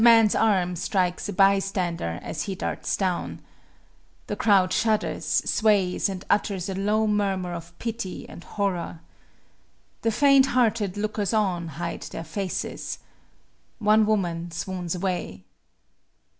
The 0.01 0.05
man's 0.05 0.33
arm 0.33 0.75
strikes 0.77 1.29
a 1.29 1.33
bystander 1.33 2.17
as 2.23 2.45
he 2.45 2.55
darts 2.55 2.97
down. 2.97 3.39
The 4.25 4.35
crowd 4.35 4.73
shudders, 4.73 5.25
sways, 5.27 6.09
and 6.09 6.25
utters 6.27 6.67
a 6.69 6.73
low 6.73 7.05
murmur 7.05 7.53
of 7.53 7.77
pity 7.77 8.27
and 8.27 8.43
horror. 8.43 9.01
The 10.01 10.09
faint 10.09 10.47
hearted 10.47 10.97
lookers 10.97 11.35
on 11.35 11.67
hide 11.77 12.01
their 12.01 12.23
faces. 12.23 12.97
One 13.77 14.07
woman 14.07 14.49
swoons 14.49 14.95
away. 14.95 15.43